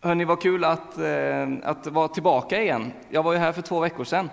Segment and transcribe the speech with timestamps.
[0.00, 2.92] Hörni, vad kul att, eh, att vara tillbaka igen.
[3.08, 4.30] Jag var ju här för två veckor sedan.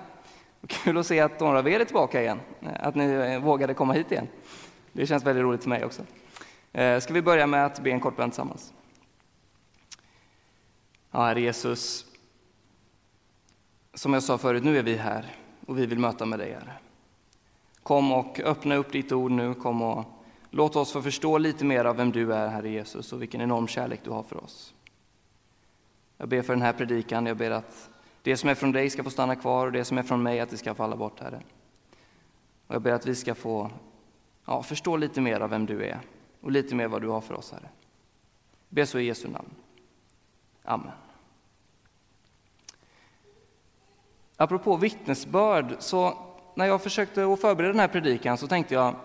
[0.67, 3.73] Kul att se att några av er är tillbaka igen, eh, att ni eh, vågade
[3.73, 4.28] komma hit igen.
[4.91, 6.02] Det känns väldigt roligt för mig också.
[7.02, 8.73] Ska vi börja med att be en kort bön tillsammans?
[11.12, 12.06] Ja, Herre Jesus,
[13.94, 15.26] som jag sa förut, nu är vi här
[15.68, 16.73] och vi vill möta med dig, Herre.
[17.84, 20.05] Kom och öppna upp ditt ord nu, kom och
[20.50, 23.68] låt oss få förstå lite mer av vem du är, Herre Jesus, och vilken enorm
[23.68, 24.73] kärlek du har för oss.
[26.18, 27.90] Jag ber för den här predikan, jag ber att
[28.21, 30.40] det som är från dig ska få stanna kvar och det som är från mig
[30.40, 31.41] att det ska falla bort, Herre.
[32.67, 33.71] Och jag ber att vi ska få
[34.45, 35.99] ja, förstå lite mer av vem du är
[36.41, 37.70] och lite mer vad du har för oss, Herre.
[38.70, 39.49] Jag ber så i Jesu namn.
[40.63, 40.91] Amen.
[44.38, 46.18] Apropå vittnesbörd, så
[46.55, 48.95] när jag försökte att förbereda den här predikan så tänkte jag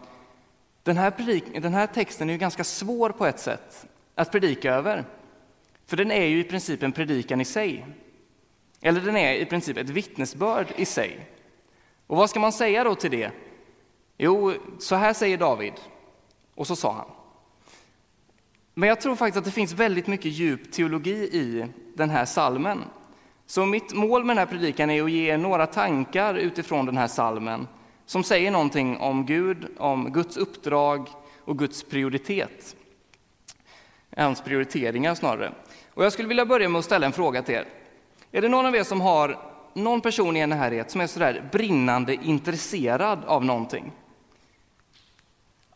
[0.83, 4.75] den här, predik, den här texten är ju ganska svår på ett sätt att predika
[4.75, 5.05] över.
[5.89, 7.87] För den är ju i princip en predikan i sig.
[8.81, 11.29] Eller den är i princip ett vittnesbörd i sig.
[12.07, 13.31] Och vad ska man säga då till det?
[14.19, 15.73] Jo, så här säger David.
[16.55, 17.09] Och så sa han.
[18.75, 22.85] Men jag tror faktiskt att det finns väldigt mycket djup teologi i den här salmen.
[23.47, 27.09] Så mitt mål med den här predikan är att ge några tankar utifrån den här
[27.09, 27.67] salmen
[28.07, 31.09] som säger någonting om Gud, om Guds uppdrag
[31.45, 32.77] och Guds prioritet.
[34.17, 35.53] Hans prioriteringar snarare.
[35.99, 37.67] Och jag skulle vilja börja med att ställa en fråga till er.
[38.33, 39.39] Är det någon av er som har
[39.75, 43.93] någon person i en närhet som är sådär brinnande intresserad av någonting?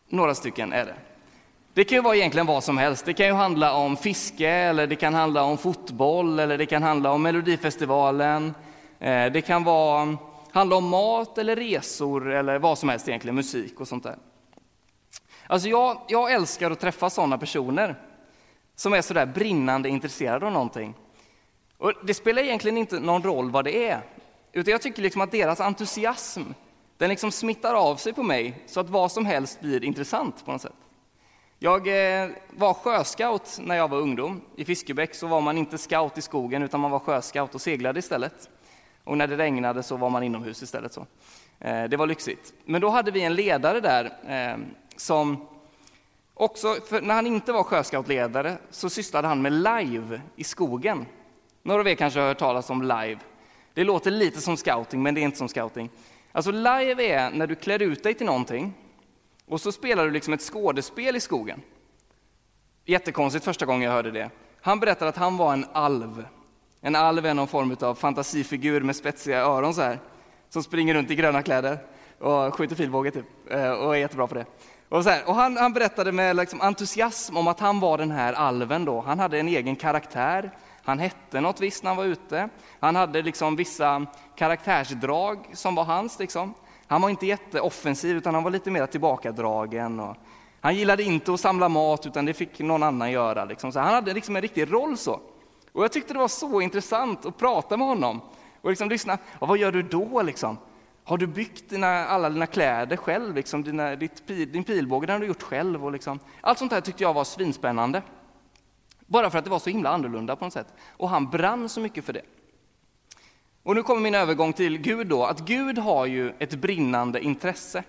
[0.09, 0.95] Några stycken är det.
[1.73, 3.05] Det kan ju vara egentligen vad som helst.
[3.05, 6.83] Det kan ju handla om fiske, eller det kan handla om fotboll, eller det kan
[6.83, 8.53] handla om Melodifestivalen.
[8.99, 10.17] Eh, det kan vara,
[10.51, 14.15] handla om mat eller resor, eller vad som helst egentligen, musik och sånt där.
[15.47, 17.95] Alltså jag, jag älskar att träffa sådana personer
[18.75, 20.93] som är sådär brinnande intresserade av någonting.
[21.77, 24.01] Och det spelar egentligen inte någon roll vad det är,
[24.51, 26.41] utan jag tycker liksom att deras entusiasm,
[26.97, 30.51] den liksom smittar av sig på mig så att vad som helst blir intressant på
[30.51, 30.73] något sätt.
[31.59, 34.41] Jag eh, var sjöscout när jag var ungdom.
[34.55, 37.99] I Fiskebäck så var man inte scout i skogen utan man var sjöscout och seglade
[37.99, 38.49] istället.
[39.03, 40.93] Och när det regnade så var man inomhus istället.
[40.93, 41.05] Så.
[41.59, 42.53] Eh, det var lyxigt.
[42.65, 44.57] Men då hade vi en ledare där eh,
[44.95, 45.47] som
[46.33, 51.05] Också när han inte var sjöscoutledare så sysslade han med live i skogen.
[51.63, 53.19] Några av er kanske har hört talas om live.
[53.73, 55.89] Det låter lite som scouting, men det är inte som scouting.
[56.31, 58.73] Alltså live är när du klär ut dig till någonting
[59.45, 61.61] och så spelar du liksom ett skådespel i skogen.
[62.85, 64.29] Jättekonstigt första gången jag hörde det.
[64.61, 66.25] Han berättade att han var en alv.
[66.81, 69.99] En alv är någon form av fantasifigur med spetsiga öron så här,
[70.49, 71.77] som springer runt i gröna kläder
[72.19, 74.45] och skjuter pilbåge typ, eh, och är jättebra på det.
[74.93, 78.11] Och, så här, och han, han, berättade med liksom entusiasm om att han var den
[78.11, 78.85] här alven.
[78.85, 79.01] Då.
[79.01, 80.51] Han hade en egen karaktär.
[80.83, 82.49] Han hette något visst när han var ute.
[82.79, 84.05] Han hade liksom vissa
[84.35, 86.19] karaktärsdrag som var hans.
[86.19, 86.53] Liksom.
[86.87, 89.99] Han var inte jätteoffensiv, utan han var lite mer tillbakadragen.
[89.99, 90.15] Och
[90.61, 93.45] han gillade inte att samla mat, utan det fick någon annan göra.
[93.45, 93.71] Liksom.
[93.71, 94.97] Så han hade liksom en riktig roll.
[94.97, 95.19] så.
[95.71, 98.21] Och Jag tyckte det var så intressant att prata med honom
[98.61, 99.17] och liksom lyssna.
[99.39, 100.21] Och vad gör du då?
[100.21, 100.57] Liksom?
[101.03, 103.35] Har du byggt dina, alla dina kläder själv?
[103.35, 105.85] Liksom, dina, ditt, din pilbåge den har du gjort själv.
[105.85, 106.19] Och liksom.
[106.41, 108.01] Allt sånt där tyckte jag var svinspännande.
[108.99, 110.73] Bara för att det var så himla annorlunda på något sätt.
[110.97, 112.21] Och han brann så mycket för det.
[113.63, 117.83] Och nu kommer min övergång till Gud då, att Gud har ju ett brinnande intresse.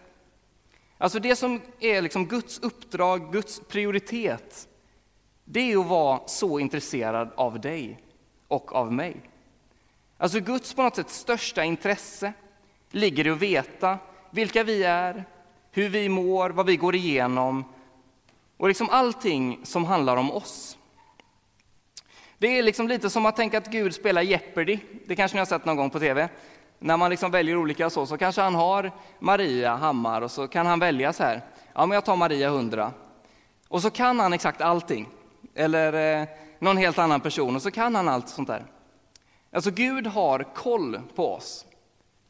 [0.99, 4.69] Alltså det som är liksom Guds uppdrag, Guds prioritet,
[5.45, 7.99] det är att vara så intresserad av dig
[8.49, 9.31] och av mig.
[10.17, 12.33] Alltså Guds på något sätt största intresse
[12.95, 13.99] ligger i att veta
[14.31, 15.25] vilka vi är,
[15.71, 17.65] hur vi mår, vad vi går igenom
[18.57, 20.79] och liksom allting som handlar om oss.
[22.39, 24.79] Det är liksom lite som att tänka att Gud spelar Jeopardy.
[25.07, 26.29] Det kanske ni har sett någon gång på tv.
[26.79, 30.67] När man liksom väljer olika så, så kanske han har Maria Hammar och så kan
[30.67, 31.43] han välja så här.
[31.75, 32.93] Ja, men jag tar Maria 100.
[33.69, 35.09] Och så kan han exakt allting.
[35.55, 36.29] Eller eh,
[36.59, 38.65] någon helt annan person och så kan han allt sånt där.
[39.53, 41.67] Alltså Gud har koll på oss.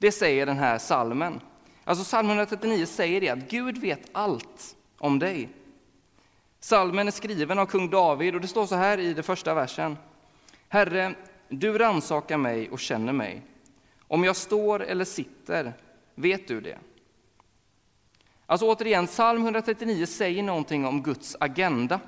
[0.04, 1.40] Det säger den här salmen.
[1.84, 5.48] Alltså psalm 139 säger det att Gud vet allt om dig.
[6.60, 9.96] Salmen är skriven av kung David och det står så här i den första versen.
[10.68, 11.14] Herre,
[11.48, 13.42] du rannsakar mig och känner mig.
[14.08, 15.72] Om jag står eller sitter,
[16.14, 16.78] vet du det?
[18.46, 22.00] Alltså återigen, psalm 139 säger någonting om Guds agenda,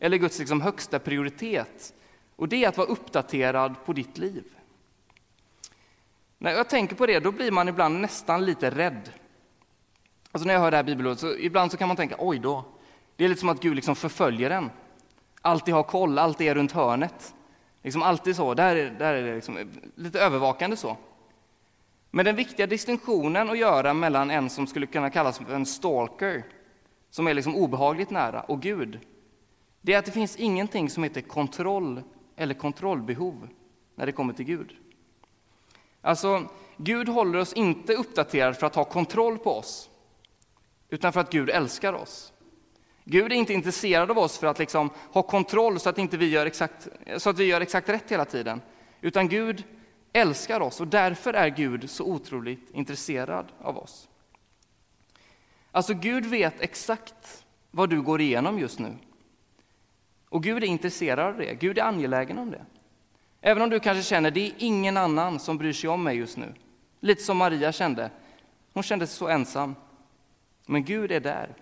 [0.00, 1.94] eller Guds liksom högsta prioritet.
[2.36, 4.44] Och det är att vara uppdaterad på ditt liv.
[6.42, 9.10] När jag tänker på det, då blir man ibland nästan lite rädd.
[10.32, 12.64] Alltså när jag hör det här bibelordet, så ibland så kan man tänka, oj då,
[13.16, 14.70] det är lite som att Gud liksom förföljer en.
[15.42, 17.34] Alltid har koll, alltid är runt hörnet.
[17.82, 20.96] Liksom alltid så, där är, där är det liksom lite övervakande så.
[22.10, 26.44] Men den viktiga distinktionen att göra mellan en som skulle kunna kallas för en stalker,
[27.10, 28.98] som är liksom obehagligt nära, och Gud,
[29.80, 32.02] det är att det finns ingenting som heter kontroll
[32.36, 33.48] eller kontrollbehov
[33.94, 34.76] när det kommer till Gud.
[36.02, 39.90] Alltså, Gud håller oss inte uppdaterade för att ha kontroll på oss,
[40.88, 42.32] utan för att Gud älskar oss.
[43.04, 46.28] Gud är inte intresserad av oss för att liksom ha kontroll så att, inte vi
[46.28, 48.60] gör exakt, så att vi gör exakt rätt hela tiden,
[49.00, 49.64] utan Gud
[50.12, 54.08] älskar oss och därför är Gud så otroligt intresserad av oss.
[55.72, 58.96] Alltså, Gud vet exakt vad du går igenom just nu.
[60.28, 62.64] Och Gud är intresserad av det, Gud är angelägen om det.
[63.40, 66.36] Även om du kanske känner det är ingen annan som bryr sig om mig just
[66.36, 66.54] nu.
[67.00, 68.10] Lite som Maria kände.
[68.72, 69.74] Hon kände sig så ensam.
[70.66, 71.54] Men Gud är där.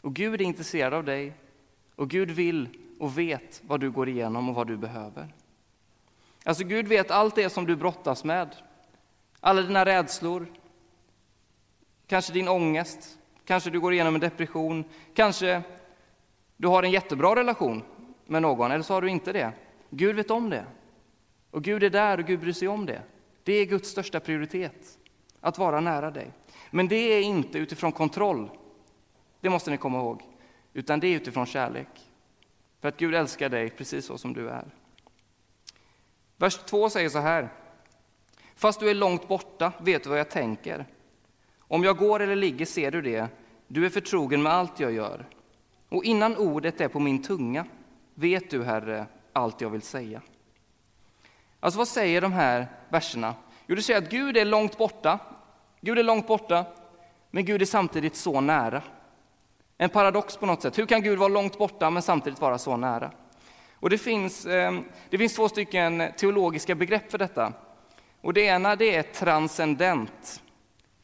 [0.00, 1.32] Och Gud är intresserad av dig.
[1.96, 2.68] Och Gud vill
[2.98, 5.34] och vet vad du går igenom och vad du behöver.
[6.44, 8.56] Alltså Gud vet allt det som du brottas med.
[9.40, 10.46] Alla dina rädslor,
[12.06, 14.84] kanske din ångest, kanske du går igenom en depression,
[15.14, 15.62] kanske
[16.56, 17.82] du har en jättebra relation
[18.26, 19.52] med någon, eller så har du inte det.
[19.90, 20.64] Gud vet om det.
[21.50, 23.02] Och Gud är där och Gud bryr sig om det.
[23.42, 24.98] Det är Guds största prioritet,
[25.40, 26.32] att vara nära dig.
[26.70, 28.50] Men det är inte utifrån kontroll,
[29.40, 30.22] det måste ni komma ihåg,
[30.72, 31.88] utan det är utifrån kärlek.
[32.80, 34.64] För att Gud älskar dig precis så som du är.
[36.36, 37.48] Vers 2 säger så här.
[38.54, 40.86] Fast du är långt borta vet du vad jag tänker.
[41.58, 43.28] Om jag går eller ligger ser du det.
[43.68, 45.26] Du är förtrogen med allt jag gör.
[45.88, 47.64] Och innan ordet är på min tunga
[48.14, 50.22] vet du, Herre, allt jag vill säga.
[51.60, 53.34] Alltså vad säger de här verserna?
[53.66, 55.18] Jo, det säger att Gud är långt borta.
[55.80, 56.64] Gud är långt borta,
[57.30, 58.82] men Gud är samtidigt så nära.
[59.78, 60.78] En paradox på något sätt.
[60.78, 63.10] Hur kan Gud vara långt borta men samtidigt vara så nära?
[63.74, 67.52] Och det finns, ehm, det finns två stycken teologiska begrepp för detta.
[68.20, 70.42] Och det ena det är transcendent.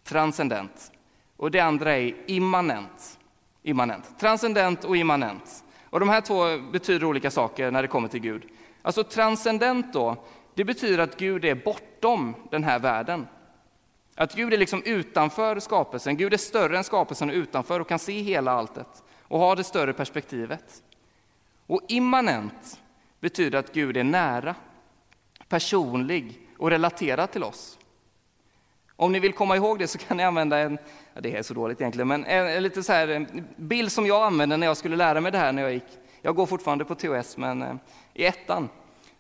[0.04, 0.92] Transcendent.
[1.36, 3.18] Och det andra är immanent.
[3.62, 4.18] immanent.
[4.18, 5.64] Transcendent och immanent.
[5.90, 8.44] Och de här två betyder olika saker när det kommer till Gud.
[8.82, 10.16] Alltså transcendent då,
[10.54, 13.26] det betyder att Gud är bortom den här världen.
[14.14, 16.16] Att Gud är liksom utanför skapelsen.
[16.16, 19.64] Gud är större än skapelsen och utanför och kan se hela alltet och ha det
[19.64, 20.82] större perspektivet.
[21.66, 22.80] Och immanent
[23.20, 24.54] betyder att Gud är nära,
[25.48, 27.78] personlig och relaterad till oss.
[28.96, 30.78] Om ni vill komma ihåg det så kan ni använda en,
[31.14, 34.06] ja det är så dåligt egentligen, men en, en lite så här, en bild som
[34.06, 35.98] jag använde när jag skulle lära mig det här när jag gick.
[36.22, 37.74] Jag går fortfarande på TOS, men eh,
[38.14, 38.68] i ettan,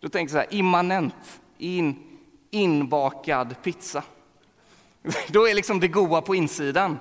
[0.04, 2.18] då tänker jag så här, immanent, in,
[2.50, 4.02] inbakad pizza.
[5.28, 6.98] Då är liksom det goda på insidan.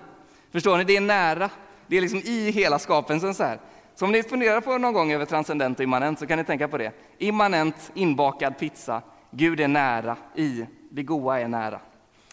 [0.51, 0.83] Förstår ni?
[0.83, 1.49] Det är nära.
[1.87, 3.59] Det är liksom i hela skapelsen så här.
[3.95, 6.67] Så om ni funderar på någon gång över transcendent och immanent så kan ni tänka
[6.67, 6.91] på det.
[7.17, 9.01] Immanent, inbakad pizza.
[9.31, 11.79] Gud är nära i, det goda är nära.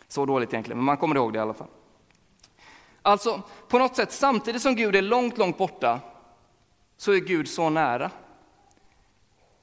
[0.09, 1.69] Så dåligt egentligen, men man kommer ihåg det i alla fall.
[3.03, 6.01] Alltså, på något sätt, samtidigt som Gud är långt, långt borta,
[6.97, 8.11] så är Gud så nära.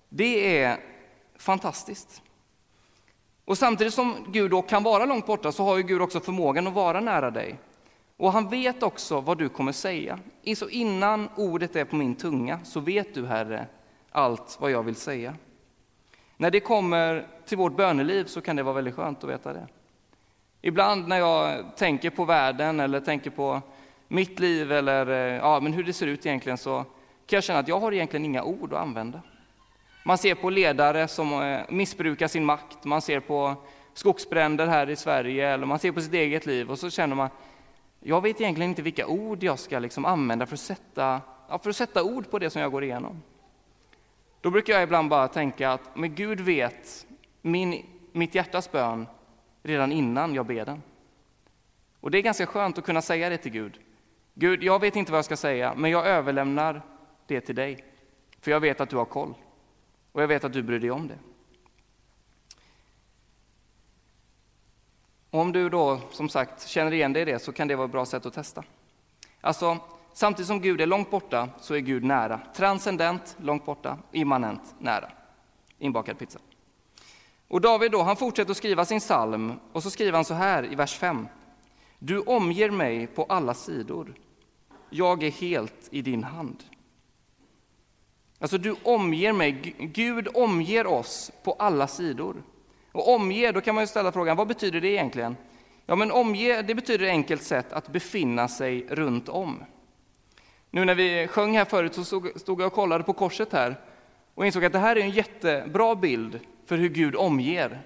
[0.09, 0.96] Det är
[1.39, 2.21] fantastiskt.
[3.45, 6.67] Och samtidigt som Gud då kan vara långt borta så har ju Gud också förmågan
[6.67, 7.59] att vara nära dig.
[8.17, 10.19] Och han vet också vad du kommer säga.
[10.55, 13.67] Så innan ordet är på min tunga så vet du, Herre,
[14.11, 15.35] allt vad jag vill säga.
[16.37, 19.67] När det kommer till vårt böneliv så kan det vara väldigt skönt att veta det.
[20.61, 23.61] Ibland när jag tänker på världen eller tänker på
[24.07, 26.85] mitt liv eller eh, ja, men hur det ser ut egentligen så
[27.25, 29.21] kan jag känna att jag har egentligen inga ord att använda.
[30.07, 33.55] Man ser på ledare som eh, missbrukar sin makt, man ser på
[33.93, 37.29] skogsbränder här i Sverige, eller man ser på sitt eget liv och så känner man,
[37.99, 41.69] jag vet egentligen inte vilka ord jag ska liksom använda för att, sätta, ja, för
[41.69, 43.23] att sätta ord på det som jag går igenom.
[44.41, 47.07] Då brukar jag ibland bara tänka att men Gud vet
[47.41, 49.07] min, mitt hjärtas bön
[49.63, 50.81] redan innan jag ber den.
[51.99, 53.79] Och det är ganska skönt att kunna säga det till Gud.
[54.33, 56.81] Gud, jag vet inte vad jag ska säga, men jag överlämnar
[57.27, 57.85] det till dig.
[58.41, 59.33] För jag vet att du har koll.
[60.17, 61.17] Och jag vet att du bryr dig om det.
[65.29, 67.91] Om du då som sagt känner igen dig i det så kan det vara ett
[67.91, 68.63] bra sätt att testa.
[69.41, 69.77] Alltså,
[70.13, 72.41] samtidigt som Gud är långt borta så är Gud nära.
[72.55, 75.11] Transcendent, långt borta, immanent, nära.
[75.79, 76.39] Inbakad pizza.
[77.47, 80.71] Och David då, han fortsätter att skriva sin psalm och så skriver han så här
[80.71, 81.27] i vers 5.
[81.99, 84.13] Du omger mig på alla sidor.
[84.89, 86.63] Jag är helt i din hand.
[88.39, 89.75] Alltså, du omger mig.
[89.77, 92.43] Gud omger oss på alla sidor.
[92.91, 95.35] Och omge, då kan man ju ställa frågan, vad betyder det egentligen?
[95.85, 99.63] Ja, men omge, det betyder enkelt sett att befinna sig runt om.
[100.71, 103.75] Nu när vi sjöng här förut så stod, stod jag och kollade på korset här.
[104.35, 107.81] och insåg att det här är en jättebra bild för hur Gud omger.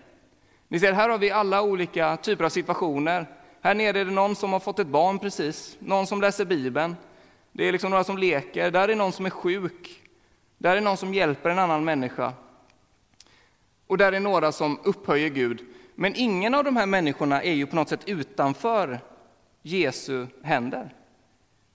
[0.68, 3.26] Ni ser, här har vi alla olika typer av situationer.
[3.62, 6.96] Här nere är det någon som har fått ett barn precis, någon som läser Bibeln.
[7.52, 10.01] Det är liksom några som leker, där är någon som är sjuk.
[10.62, 12.34] Där är någon som hjälper en annan människa.
[13.88, 15.66] Och där är några som upphöjer Gud.
[15.96, 19.00] Men ingen av de här människorna är ju på något sätt utanför
[19.62, 20.96] Jesu händer.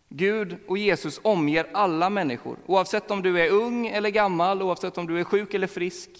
[0.09, 5.07] Gud och Jesus omger alla människor, oavsett om du är ung eller gammal, oavsett om
[5.07, 6.11] du är sjuk eller frisk,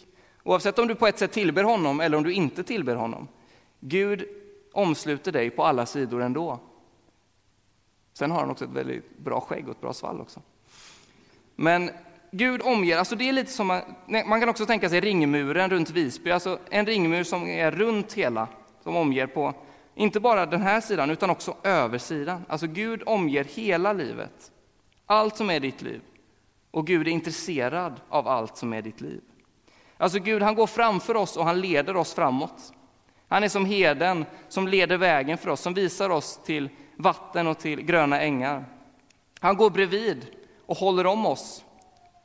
[0.43, 3.29] oavsett om du på ett sätt tillber honom eller om du inte tillber honom.
[3.81, 4.29] Gud
[4.73, 6.61] omsluter dig på alla sidor ändå.
[8.13, 10.41] Sen har han också ett väldigt bra skägg och ett bra svall också.
[11.57, 11.91] Men
[12.31, 13.81] Gud omger, alltså det är lite som,
[14.27, 18.49] man kan också tänka sig ringmuren runt Visby, alltså en ringmur som är runt hela,
[18.83, 19.55] som omger på,
[19.95, 22.45] inte bara den här sidan, utan också översidan.
[22.49, 24.53] Alltså Gud omger hela livet,
[25.07, 26.01] allt som är ditt liv.
[26.71, 29.21] Och Gud är intresserad av allt som är ditt liv.
[29.97, 32.73] Alltså Gud, han går framför oss och han leder oss framåt.
[33.29, 37.59] Han är som heden som leder vägen för oss, som visar oss till vatten och
[37.59, 38.65] till gröna ängar.
[39.41, 40.27] Han går bredvid
[40.67, 41.65] och håller om oss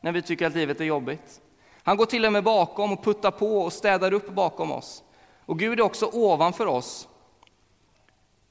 [0.01, 1.41] när vi tycker att livet är jobbigt.
[1.83, 5.03] Han går till och med bakom och puttar på och städar upp bakom oss.
[5.45, 7.07] Och Gud är också ovanför oss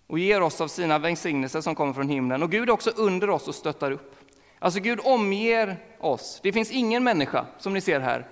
[0.07, 2.42] och ger oss av sina välsignelser som kommer från himlen.
[2.42, 4.16] Och Gud är också under oss och stöttar upp.
[4.59, 6.40] Alltså Gud omger oss.
[6.42, 8.28] Det finns ingen människa, som ni ser här,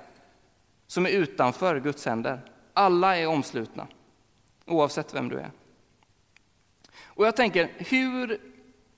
[0.87, 2.41] som är utanför Guds händer.
[2.73, 3.87] Alla är omslutna,
[4.67, 5.51] oavsett vem du är.
[7.03, 8.41] Och jag tänker, hur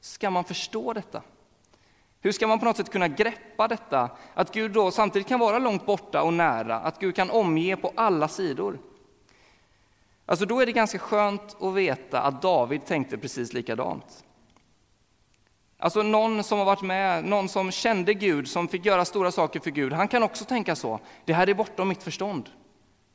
[0.00, 1.22] ska man förstå detta?
[2.20, 4.10] Hur ska man på något sätt kunna greppa detta?
[4.34, 7.92] Att Gud då samtidigt kan vara långt borta och nära, att Gud kan omge på
[7.94, 8.78] alla sidor.
[10.26, 14.24] Alltså då är det ganska skönt att veta att David tänkte precis likadant.
[15.78, 19.60] Alltså någon som har varit med, någon som kände Gud, som fick göra stora saker
[19.60, 21.00] för Gud, han kan också tänka så.
[21.24, 22.50] Det här är bortom mitt förstånd.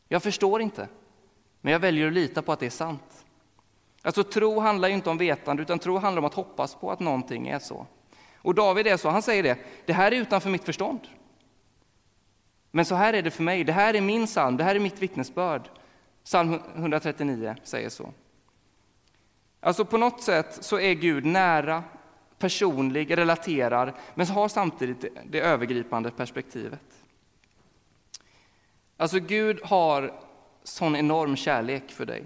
[0.08, 0.88] Jag förstår inte,
[1.62, 3.26] men jag väljer att lita på att det är sant.
[4.02, 7.48] Alltså tro handlar inte om vetande, utan tro handlar om att hoppas på att någonting
[7.48, 7.88] är så.
[8.46, 11.00] Och David är så, han säger det, det här är utanför mitt förstånd.
[12.72, 14.80] Men så här är det för mig, det här är min psalm, det här är
[14.80, 15.70] mitt vittnesbörd.
[16.24, 18.14] Psalm 139 säger så.
[19.60, 21.84] Alltså på något sätt så är Gud nära,
[22.38, 27.04] personlig, relaterar men har samtidigt det övergripande perspektivet.
[28.98, 30.14] Alltså Gud har
[30.64, 32.26] sån enorm kärlek för dig.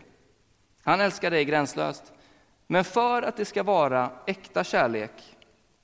[0.84, 2.14] Han älskar dig gränslöst.
[2.68, 5.36] Men för att det ska vara äkta kärlek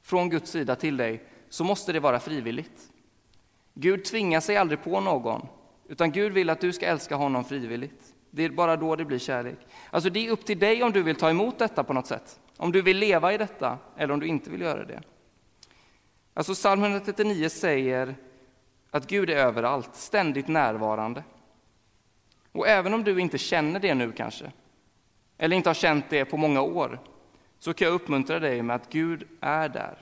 [0.05, 2.91] från Guds sida till dig så måste det vara frivilligt.
[3.73, 5.47] Gud tvingar sig aldrig på någon,
[5.89, 8.13] utan Gud vill att du ska älska honom frivilligt.
[8.31, 9.57] Det är bara då det blir kärlek.
[9.89, 12.39] Alltså det är upp till dig om du vill ta emot detta på något sätt.
[12.57, 15.01] Om du vill leva i detta eller om du inte vill göra det.
[16.33, 18.15] Alltså psalm 139 säger
[18.91, 21.23] att Gud är överallt, ständigt närvarande.
[22.51, 24.51] Och även om du inte känner det nu kanske,
[25.37, 26.99] eller inte har känt det på många år,
[27.65, 29.97] så kan jag uppmuntra dig med att Gud är där.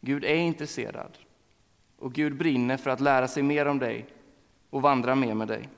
[0.00, 1.18] Gud är intresserad.
[1.98, 4.06] Och Gud brinner för att lära sig mer om dig
[4.70, 5.68] och vandra mer med dig.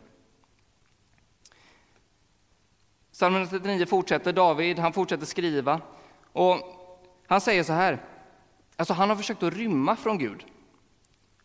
[3.13, 5.81] Psalm 139 fortsätter, David, han fortsätter skriva.
[6.33, 6.57] Och
[7.27, 7.99] han säger så här,
[8.77, 10.45] alltså han har försökt att rymma från Gud.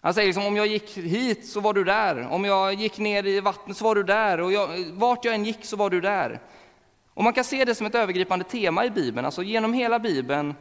[0.02, 3.26] Han säger liksom, om jag gick hit så var du där, om jag gick ner
[3.26, 6.02] i vattnet så var du där, och jag, vart jag än gick så var du
[6.02, 6.42] där.
[7.16, 10.56] Och man kan se det som ett övergripande tema i Bibeln, alltså genom hela Bibeln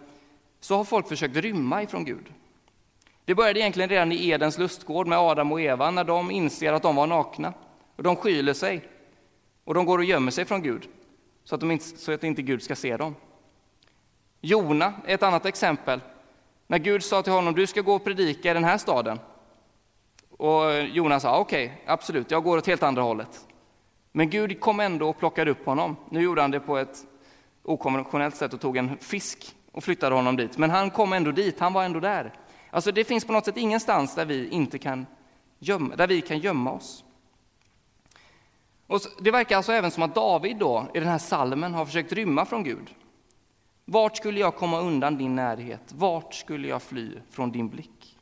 [0.61, 2.33] så har folk försökt rymma ifrån Gud.
[3.25, 6.83] Det började egentligen redan i Edens lustgård med Adam och Eva när de inser att
[6.83, 7.53] de var nakna.
[7.97, 8.89] Och de skyler sig
[9.65, 10.89] och de går och gömmer sig från Gud
[11.45, 13.15] så att, de inte, så att inte Gud ska se dem.
[14.41, 16.01] Jona är ett annat exempel.
[16.67, 19.19] När Gud sa till honom, du ska gå och predika i den här staden.
[20.31, 23.47] Och Jona sa, ah, okej, okay, absolut, jag går åt helt andra hållet.
[24.17, 25.97] Men Gud kom ändå och plockade upp honom.
[26.11, 27.07] Nu gjorde han det på ett
[27.63, 30.59] okonventionellt sätt och tog en fisk och flyttade honom dit.
[30.59, 32.33] Men han kom ändå dit, han var ändå där.
[32.71, 35.07] Alltså det finns på något sätt ingenstans där vi, inte kan,
[35.59, 37.05] gömma, där vi kan gömma oss.
[38.87, 42.13] Och det verkar alltså även som att David då, i den här salmen har försökt
[42.13, 42.95] rymma från Gud.
[43.85, 45.93] Vart skulle jag komma undan din närhet?
[45.95, 48.19] Vart skulle jag fly från din blick?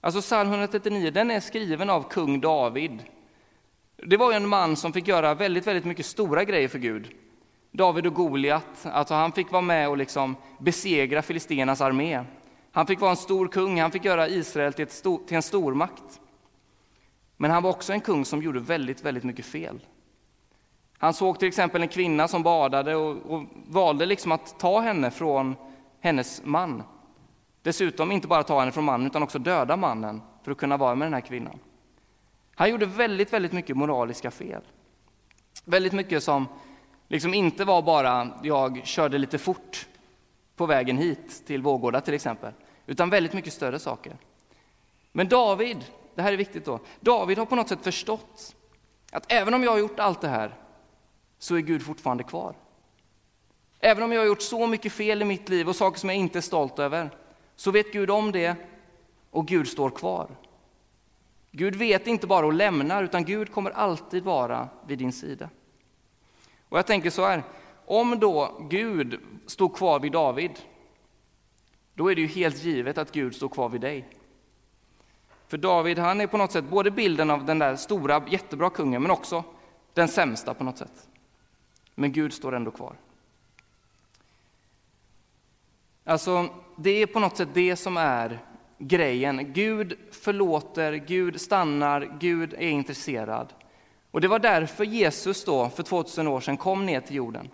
[0.00, 3.02] Alltså psalm 139, den är skriven av kung David.
[4.06, 7.14] Det var en man som fick göra väldigt, väldigt mycket stora grejer för Gud.
[7.72, 12.24] David och Goliat, alltså han fick vara med och liksom besegra filisternas armé.
[12.72, 16.20] Han fick vara en stor kung, han fick göra Israel till, stor, till en stormakt.
[17.36, 19.80] Men han var också en kung som gjorde väldigt, väldigt mycket fel.
[20.98, 25.10] Han såg till exempel en kvinna som badade och, och valde liksom att ta henne
[25.10, 25.56] från
[26.00, 26.82] hennes man.
[27.62, 30.94] Dessutom inte bara ta henne från mannen, utan också döda mannen för att kunna vara
[30.94, 31.58] med den här kvinnan.
[32.54, 34.62] Han gjorde väldigt, väldigt mycket moraliska fel.
[35.64, 36.46] Väldigt mycket som
[37.08, 39.86] liksom inte var bara jag körde lite fort
[40.56, 42.52] på vägen hit till Vårgårda till exempel,
[42.86, 44.16] utan väldigt mycket större saker.
[45.12, 48.56] Men David, det här är viktigt då, David har på något sätt förstått
[49.12, 50.54] att även om jag har gjort allt det här
[51.38, 52.54] så är Gud fortfarande kvar.
[53.80, 56.18] Även om jag har gjort så mycket fel i mitt liv och saker som jag
[56.18, 57.10] inte är stolt över,
[57.56, 58.56] så vet Gud om det
[59.30, 60.28] och Gud står kvar.
[61.54, 65.48] Gud vet inte bara och lämnar, utan Gud kommer alltid vara vid din sida.
[66.68, 67.42] Och jag tänker så här,
[67.86, 70.50] om då Gud stod kvar vid David,
[71.94, 74.08] då är det ju helt givet att Gud står kvar vid dig.
[75.48, 79.02] För David, han är på något sätt både bilden av den där stora, jättebra kungen,
[79.02, 79.44] men också
[79.94, 81.08] den sämsta på något sätt.
[81.94, 82.96] Men Gud står ändå kvar.
[86.04, 88.38] Alltså, det är på något sätt det som är
[88.86, 89.52] grejen.
[89.52, 93.52] Gud förlåter, Gud stannar, Gud är intresserad.
[94.10, 97.48] Och det var därför Jesus då för 2000 år sedan kom ner till jorden.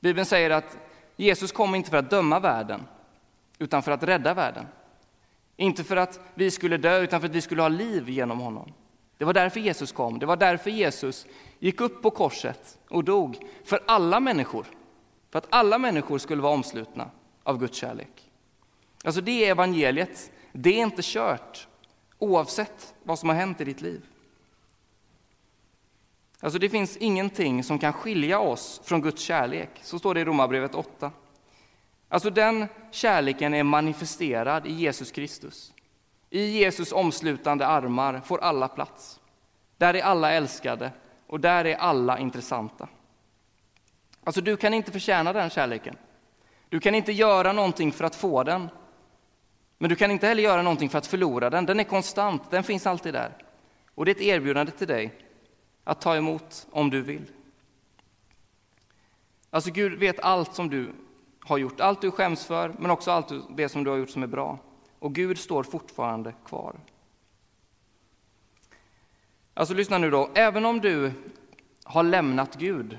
[0.00, 0.78] Bibeln säger att
[1.16, 2.82] Jesus kom inte för att döma världen,
[3.58, 4.66] utan för att rädda världen.
[5.56, 8.72] Inte för att vi skulle dö, utan för att vi skulle ha liv genom honom.
[9.18, 10.18] Det var därför Jesus kom.
[10.18, 11.26] Det var därför Jesus
[11.58, 14.66] gick upp på korset och dog för alla människor.
[15.30, 17.10] För att alla människor skulle vara omslutna
[17.42, 18.30] av Guds kärlek.
[19.04, 20.31] Alltså det är evangeliet.
[20.52, 21.68] Det är inte kört
[22.18, 24.06] oavsett vad som har hänt i ditt liv.
[26.40, 29.70] Alltså det finns ingenting som kan skilja oss från Guds kärlek.
[29.82, 31.10] Så står det i Romarbrevet 8.
[32.08, 35.72] Alltså den kärleken är manifesterad i Jesus Kristus.
[36.30, 39.20] I Jesus omslutande armar får alla plats.
[39.76, 40.92] Där är alla älskade
[41.26, 42.88] och där är alla intressanta.
[44.24, 45.96] Alltså du kan inte förtjäna den kärleken.
[46.68, 48.68] Du kan inte göra någonting för att få den.
[49.82, 51.66] Men du kan inte heller göra någonting för att förlora den.
[51.66, 53.36] Den är konstant, den finns alltid där.
[53.94, 55.14] Och det är ett erbjudande till dig
[55.84, 57.24] att ta emot om du vill.
[59.50, 60.92] Alltså Gud vet allt som du
[61.40, 64.22] har gjort, allt du skäms för, men också allt det som du har gjort som
[64.22, 64.58] är bra.
[64.98, 66.76] Och Gud står fortfarande kvar.
[69.54, 71.12] Alltså lyssna nu då, även om du
[71.84, 72.98] har lämnat Gud,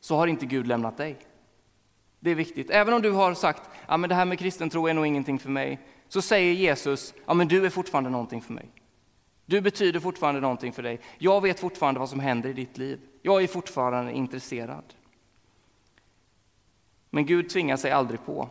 [0.00, 1.16] så har inte Gud lämnat dig.
[2.20, 2.70] Det är viktigt.
[2.70, 5.38] Även om du har sagt, ja men det här med kristen tro är nog ingenting
[5.38, 8.70] för mig, så säger Jesus, ja men du är fortfarande någonting för mig.
[9.46, 11.00] Du betyder fortfarande någonting för dig.
[11.18, 13.00] Jag vet fortfarande vad som händer i ditt liv.
[13.22, 14.84] Jag är fortfarande intresserad.
[17.10, 18.48] Men Gud tvingar sig aldrig på.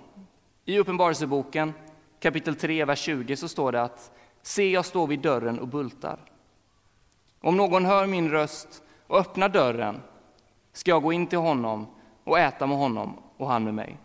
[0.65, 1.73] I Uppenbarelseboken
[2.19, 6.19] kapitel 3, vers 20 så står det att Se, jag står vid dörren och bultar.
[7.41, 10.01] Om någon hör min röst och öppnar dörren
[10.73, 11.87] ska jag gå in till honom
[12.23, 13.97] och äta med honom och han med mig.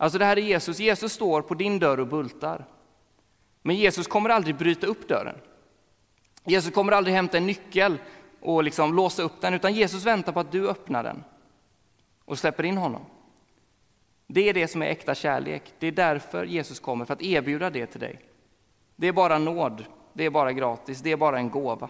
[0.00, 0.78] Alltså det här är Jesus.
[0.78, 2.64] Jesus står på din dörr och bultar.
[3.62, 5.36] Men Jesus kommer aldrig bryta upp dörren.
[6.44, 7.98] Jesus kommer aldrig hämta en nyckel
[8.40, 11.24] och liksom låsa upp den, utan Jesus väntar på att du öppnar den
[12.24, 13.02] och släpper in honom.
[14.26, 15.62] Det är det som är äkta kärlek.
[15.78, 18.20] Det är därför Jesus kommer, för att erbjuda det till dig.
[18.96, 21.88] Det är bara nåd, det är bara gratis, det är bara en gåva.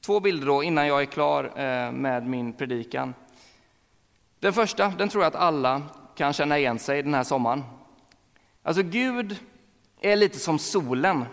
[0.00, 3.14] Två bilder då innan jag är klar eh, med min predikan.
[4.42, 5.82] Den första, den tror jag att alla
[6.14, 7.64] kan känna igen sig den här sommaren.
[8.62, 9.36] Alltså Gud
[10.00, 11.24] är lite som solen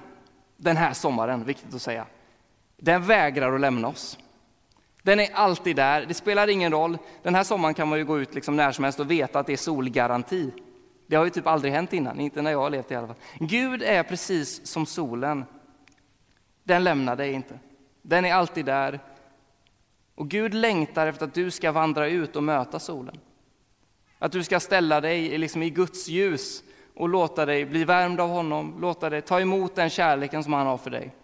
[0.57, 2.05] den här sommaren, viktigt att säga.
[2.77, 4.17] Den vägrar att lämna oss.
[5.03, 6.97] Den är alltid där, det spelar ingen roll.
[7.23, 9.47] Den här sommaren kan man ju gå ut liksom när som helst och veta att
[9.47, 10.51] det är solgaranti.
[11.07, 13.17] Det har ju typ aldrig hänt innan, inte när jag har levt i alla fall.
[13.39, 15.45] Gud är precis som solen.
[16.63, 17.59] Den lämnar dig inte.
[18.01, 18.99] Den är alltid där.
[20.19, 23.19] Och Gud längtar efter att du ska vandra ut och möta solen.
[24.17, 26.63] Att du ska ställa dig liksom i Guds ljus
[26.95, 30.67] och låta dig bli värmd av honom, låta dig ta emot den kärleken som han
[30.67, 31.15] har för dig.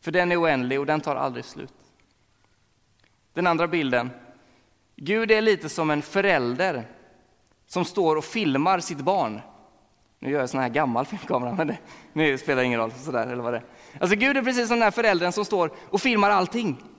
[0.00, 1.74] För den är oändlig och den tar aldrig slut.
[3.34, 4.10] Den andra bilden.
[4.96, 6.84] Gud är lite som en förälder
[7.66, 9.40] som står och filmar sitt barn.
[10.18, 11.78] Nu gör jag sån här gammal filmkamera, men det,
[12.12, 12.92] nu spelar det ingen roll.
[12.92, 13.62] Sådär, eller vad det
[14.00, 16.89] Alltså Gud är precis som den här föräldern som står och filmar allting.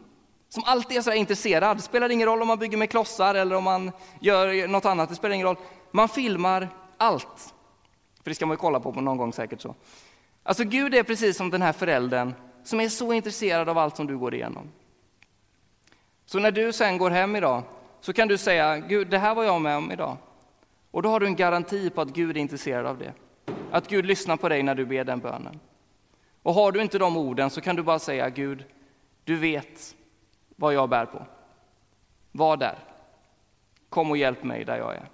[0.53, 1.77] Som alltid är så intresserad.
[1.77, 5.09] Det spelar ingen roll om man bygger med klossar eller om man gör något annat.
[5.09, 5.55] Det spelar ingen roll.
[5.91, 7.53] Man filmar allt.
[8.23, 9.61] För det ska man ju kolla på någon gång säkert.
[9.61, 9.75] så.
[10.43, 12.33] Alltså Gud är precis som den här föräldern
[12.63, 14.71] som är så intresserad av allt som du går igenom.
[16.25, 17.63] Så när du sen går hem idag
[18.01, 20.17] så kan du säga, Gud, det här var jag med om idag.
[20.91, 23.13] Och då har du en garanti på att Gud är intresserad av det.
[23.71, 25.59] Att Gud lyssnar på dig när du ber den bönen.
[26.43, 28.63] Och har du inte de orden så kan du bara säga, Gud,
[29.23, 29.95] du vet
[30.61, 31.25] vad jag bär på.
[32.31, 32.79] Var där.
[33.89, 35.09] Kom och hjälp mig där jag är.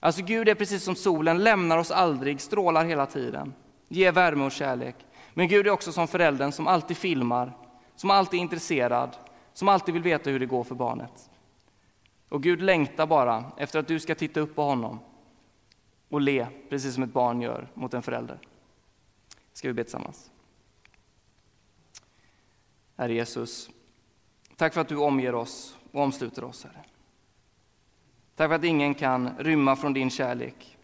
[0.00, 3.54] Alltså Gud är precis som solen, lämnar oss aldrig, strålar hela tiden,
[3.88, 4.96] ger värme och kärlek.
[5.34, 7.52] Men Gud är också som föräldern som alltid filmar,
[7.96, 9.16] som alltid är intresserad,
[9.52, 11.30] som alltid vill veta hur det går för barnet.
[12.28, 14.98] Och Gud längtar bara efter att du ska titta upp på honom
[16.08, 18.38] och le, precis som ett barn gör mot en förälder.
[19.52, 20.30] Ska vi be tillsammans?
[22.96, 23.70] Herre Jesus,
[24.56, 26.84] tack för att du omger oss och omsluter oss, Herre.
[28.36, 30.78] Tack för att ingen kan rymma från din kärlek.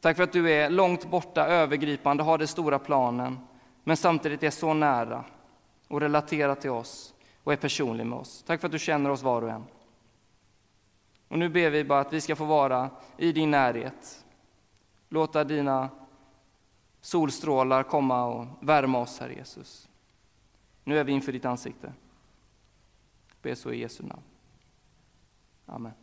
[0.00, 3.38] Tack för att du är långt borta, övergripande, har den stora planen,
[3.84, 5.24] men samtidigt är så nära
[5.88, 8.42] och relaterar till oss och är personlig med oss.
[8.46, 9.64] Tack för att du känner oss var och en.
[11.28, 14.24] Och nu ber vi bara att vi ska få vara i din närhet.
[15.08, 15.88] Låta dina
[17.00, 19.88] solstrålar komma och värma oss, Herre Jesus.
[20.84, 21.92] Nu är vi inför ditt ansikte.
[23.42, 24.22] Be så i Jesu namn.
[25.66, 26.01] Amen.